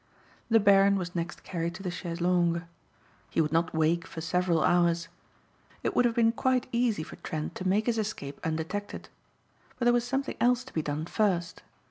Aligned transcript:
The 0.49 0.59
Baron 0.59 0.95
was 0.95 1.13
next 1.13 1.43
carried 1.43 1.75
to 1.75 1.83
the 1.83 1.91
chaise 1.91 2.21
longue. 2.21 2.63
He 3.29 3.39
would 3.39 3.51
not 3.51 3.71
wake 3.75 4.07
for 4.07 4.19
several 4.19 4.63
hours. 4.63 5.09
It 5.83 5.95
would 5.95 6.05
have 6.05 6.15
been 6.15 6.31
quite 6.31 6.65
easy 6.71 7.03
for 7.03 7.17
Trent 7.17 7.53
to 7.53 7.67
make 7.67 7.85
his 7.85 7.99
escape 7.99 8.39
undetected. 8.43 9.09
But 9.77 9.85
there 9.85 9.93
was 9.93 10.03
something 10.03 10.37
else 10.41 10.63
to 10.63 10.73
be 10.73 10.81
done 10.81 11.05
first. 11.05 11.61